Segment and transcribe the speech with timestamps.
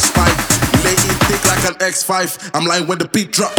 [0.00, 0.84] S5.
[0.84, 2.50] Lay it thick like an X5.
[2.54, 3.52] I'm lying when the beat drop.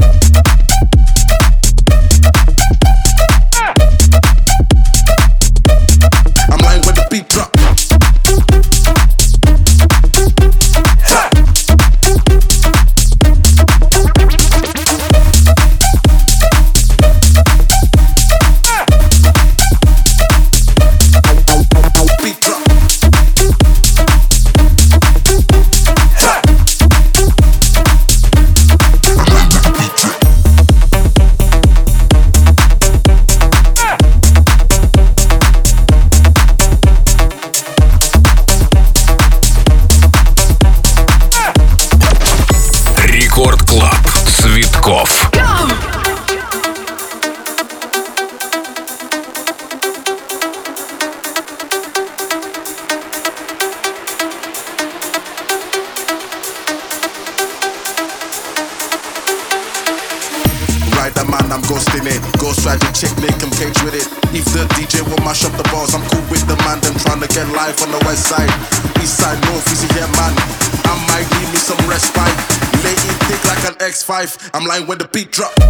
[74.80, 75.61] like when the beat drop.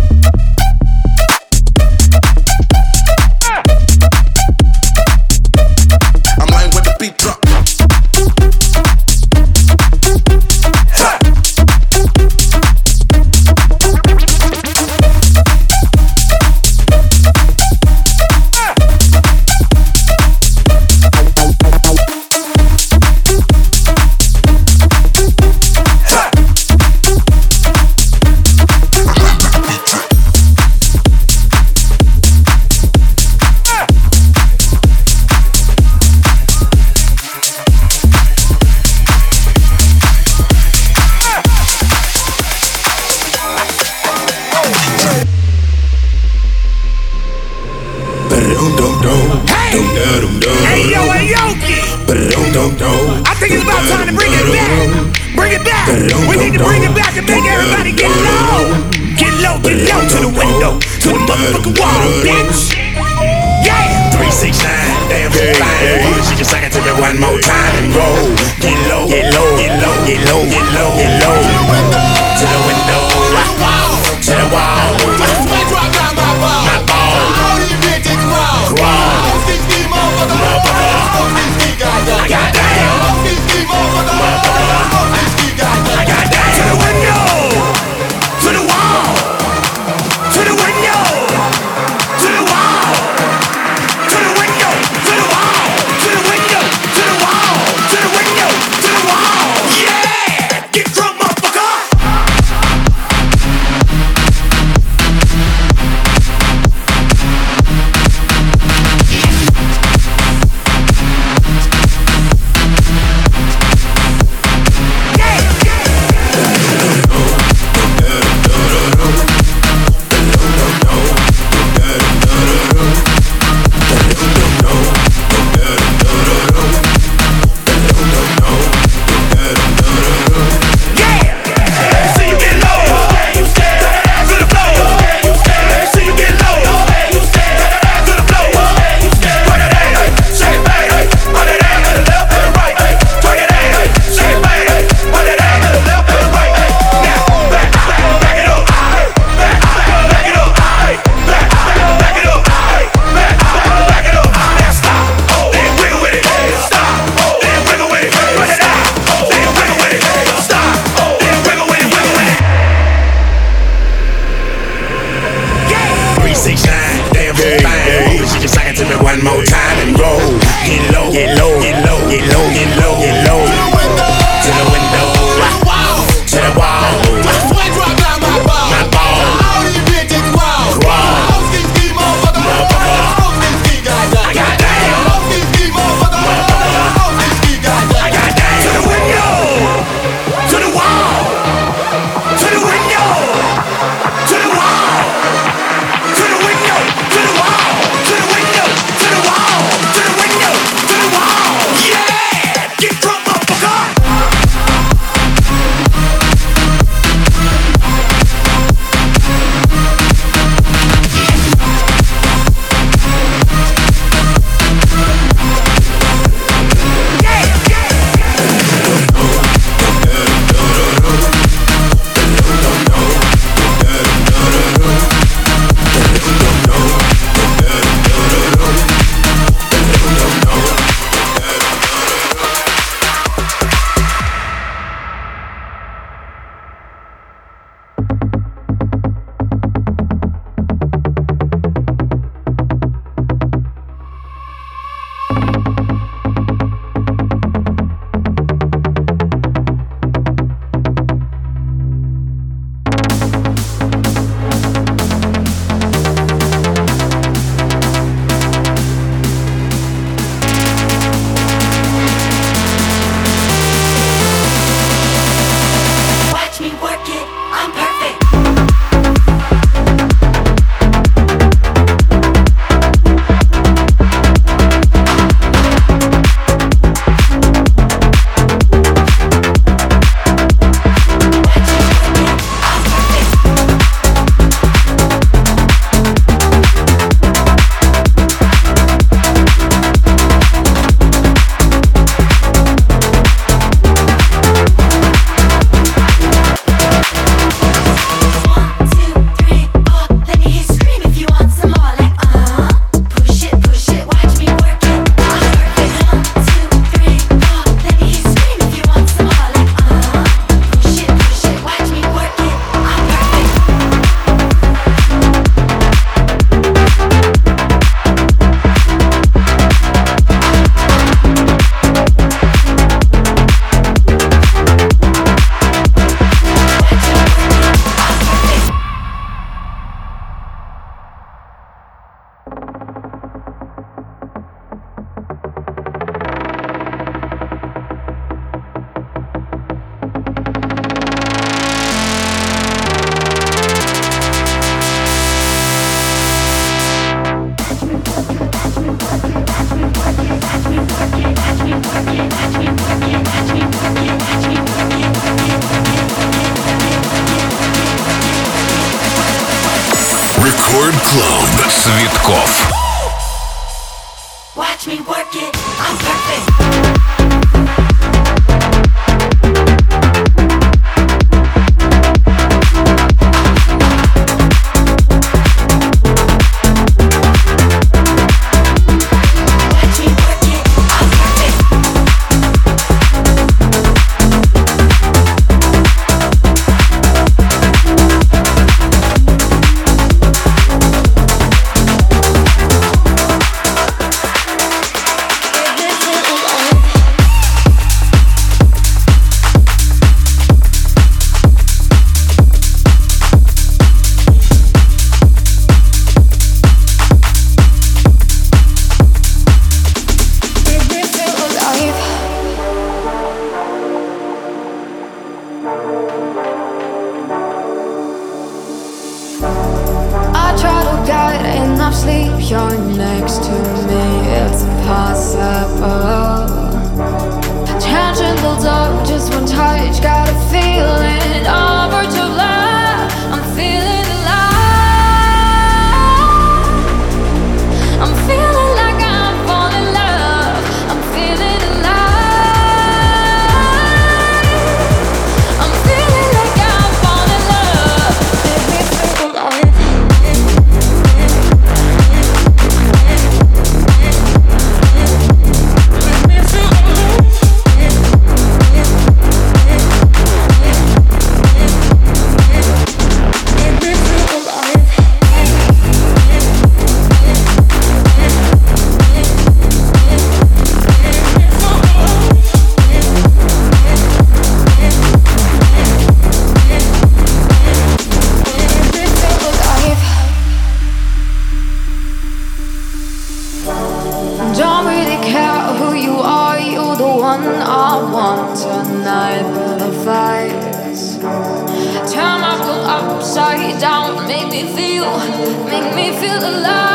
[493.31, 495.17] Upside down, make me feel,
[495.65, 496.90] make me feel alive.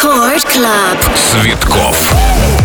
[0.00, 1.16] Рекорд Клаб.
[1.16, 2.57] Цветков.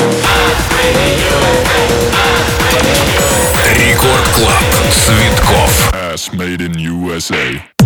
[6.44, 7.83] made in USA.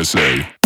[0.00, 0.59] USA.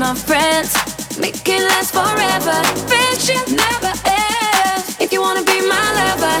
[0.00, 0.72] my friends.
[1.18, 2.56] Make it last forever.
[2.88, 4.96] Friendship never ends.
[4.98, 6.36] If you wanna be my lover,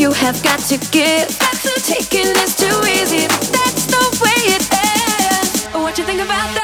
[0.00, 1.26] you have got to give.
[1.40, 3.26] That's to taking is too easy.
[3.50, 5.64] That's the way it ends.
[5.74, 6.59] What you think about that?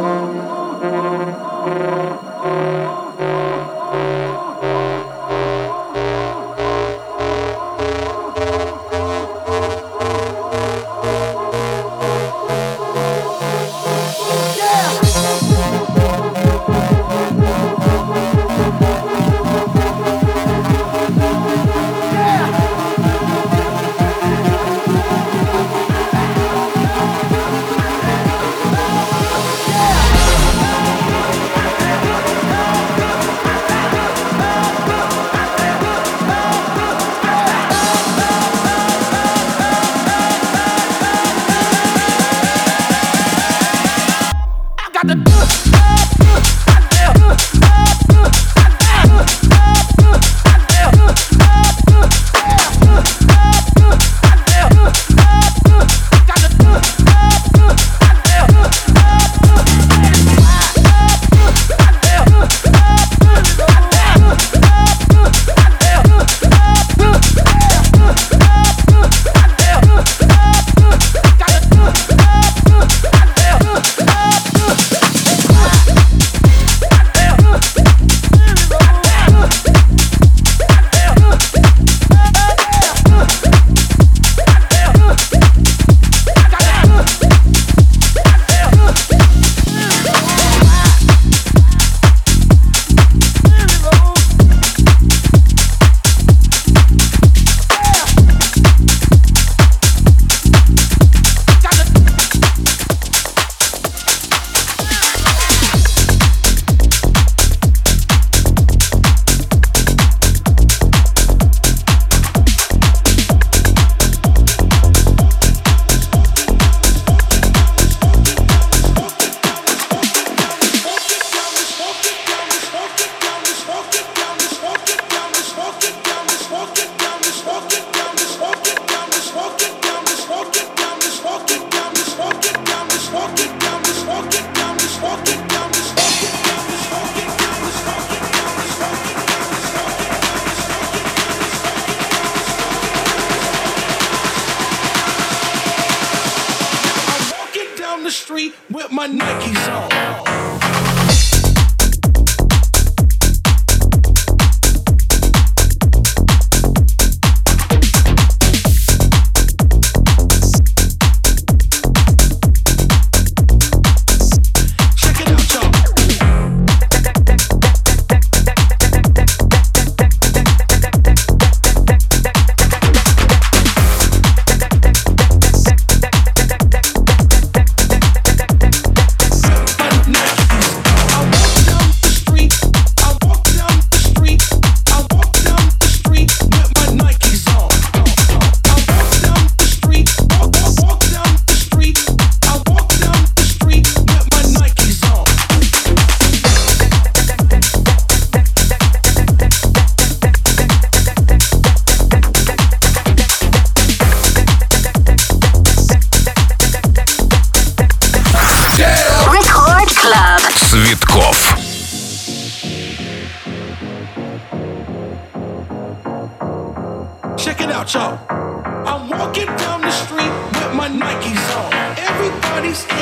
[0.00, 0.32] Thank
[4.42, 4.47] you.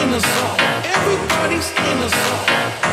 [0.07, 0.57] In the zone.
[0.85, 2.86] Everybody's in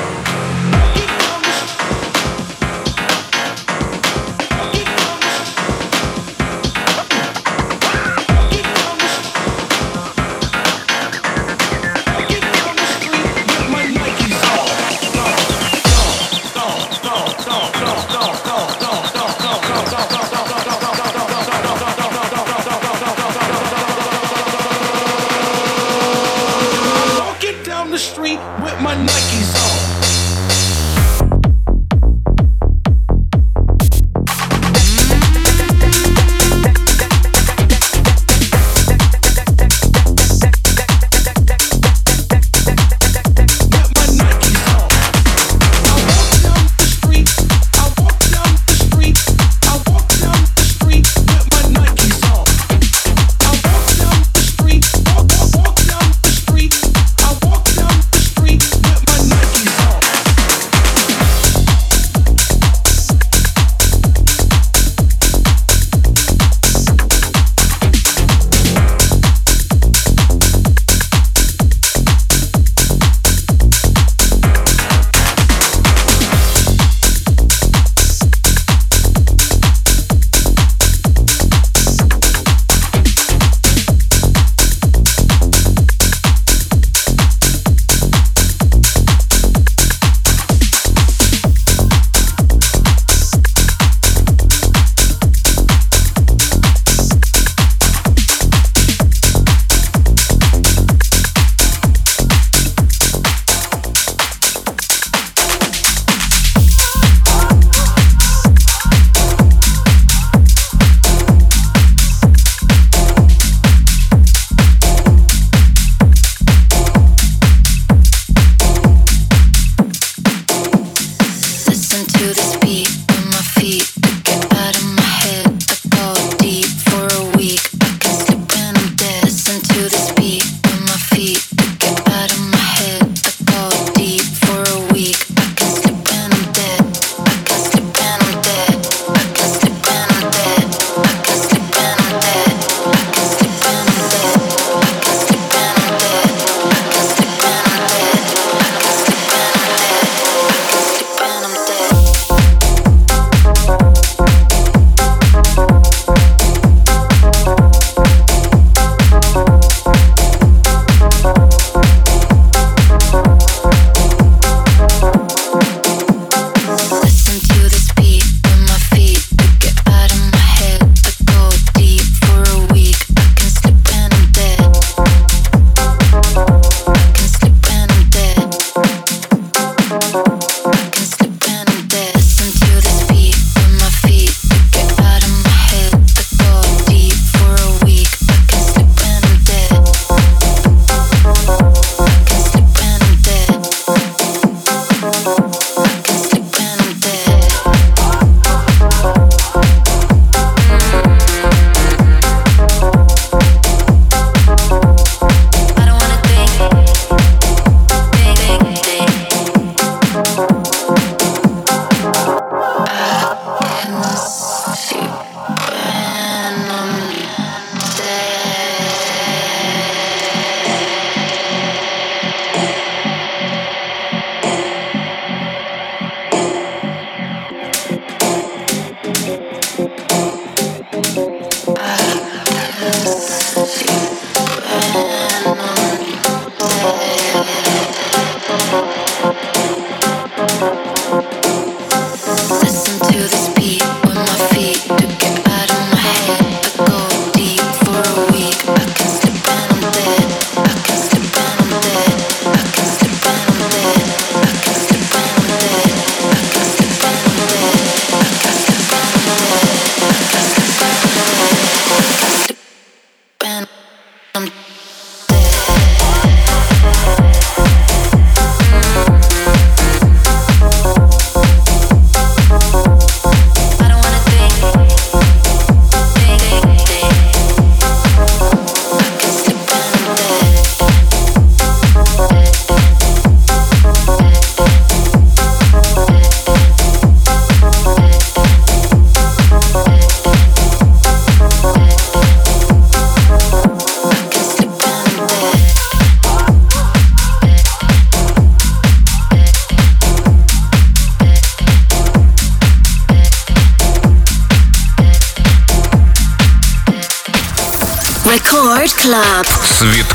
[309.74, 310.13] Свит